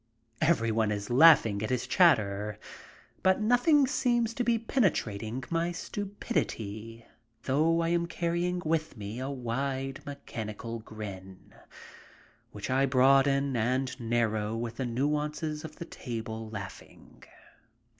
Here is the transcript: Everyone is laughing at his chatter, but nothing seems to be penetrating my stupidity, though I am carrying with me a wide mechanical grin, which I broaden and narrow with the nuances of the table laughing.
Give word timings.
Everyone 0.41 0.91
is 0.91 1.11
laughing 1.11 1.61
at 1.61 1.69
his 1.69 1.85
chatter, 1.85 2.57
but 3.21 3.39
nothing 3.39 3.85
seems 3.85 4.33
to 4.33 4.43
be 4.43 4.57
penetrating 4.57 5.43
my 5.51 5.71
stupidity, 5.71 7.05
though 7.43 7.81
I 7.81 7.89
am 7.89 8.07
carrying 8.07 8.63
with 8.65 8.97
me 8.97 9.19
a 9.19 9.29
wide 9.29 10.01
mechanical 10.03 10.79
grin, 10.79 11.53
which 12.51 12.71
I 12.71 12.87
broaden 12.87 13.55
and 13.55 13.99
narrow 13.99 14.57
with 14.57 14.77
the 14.77 14.87
nuances 14.87 15.63
of 15.63 15.75
the 15.75 15.85
table 15.85 16.49
laughing. 16.49 17.23